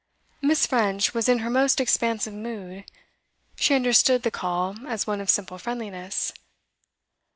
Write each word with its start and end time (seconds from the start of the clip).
Miss. 0.41 0.65
French 0.65 1.13
was 1.13 1.29
in 1.29 1.37
her 1.45 1.49
most 1.51 1.79
expansive 1.79 2.33
mood. 2.33 2.85
She 3.55 3.75
understood 3.75 4.23
the 4.23 4.31
call 4.31 4.75
as 4.87 5.05
one 5.05 5.21
of 5.21 5.29
simple 5.29 5.59
friendliness. 5.59 6.33